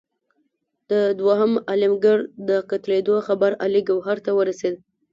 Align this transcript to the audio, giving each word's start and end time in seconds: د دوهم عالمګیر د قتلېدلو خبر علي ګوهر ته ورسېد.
د 0.91 0.91
دوهم 1.19 1.51
عالمګیر 1.69 2.19
د 2.49 2.51
قتلېدلو 2.69 3.15
خبر 3.27 3.51
علي 3.63 3.81
ګوهر 3.89 4.17
ته 4.25 4.31
ورسېد. 4.37 4.75